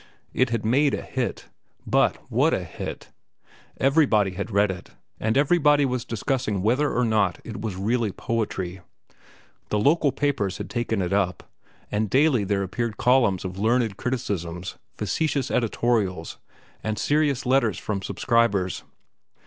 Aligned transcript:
It 0.33 0.49
had 0.49 0.65
made 0.65 0.95
a 0.95 1.03
hit. 1.03 1.47
But 1.85 2.17
what 2.31 2.55
a 2.55 2.63
hit! 2.63 3.11
Everybody 3.77 4.31
had 4.31 4.49
read 4.49 4.71
it, 4.71 4.89
and 5.19 5.37
everybody 5.37 5.85
was 5.85 6.05
discussing 6.05 6.63
whether 6.63 6.91
or 6.91 7.05
not 7.05 7.37
it 7.43 7.61
was 7.61 7.75
really 7.75 8.11
poetry. 8.11 8.81
The 9.69 9.77
local 9.77 10.11
papers 10.11 10.57
had 10.57 10.71
taken 10.71 11.03
it 11.03 11.13
up, 11.13 11.47
and 11.91 12.09
daily 12.09 12.43
there 12.43 12.63
appeared 12.63 12.97
columns 12.97 13.45
of 13.45 13.59
learned 13.59 13.95
criticisms, 13.95 14.75
facetious 14.97 15.51
editorials, 15.51 16.39
and 16.83 16.97
serious 16.97 17.45
letters 17.45 17.77
from 17.77 18.01
subscribers. 18.01 18.81